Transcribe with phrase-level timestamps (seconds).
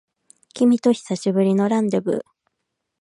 [0.55, 2.21] 君と久しぶりのランデブー